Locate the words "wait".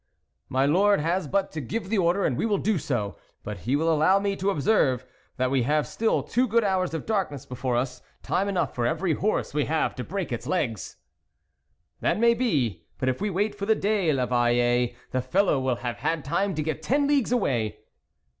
13.29-13.53